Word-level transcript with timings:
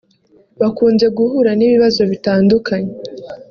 bakunze 0.61 1.05
guhura 1.17 1.51
n’ibibazo 1.55 2.01
bitandukanye 2.11 2.91